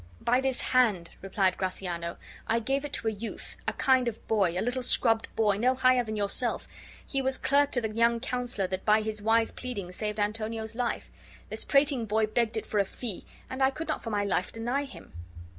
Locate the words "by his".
8.83-9.21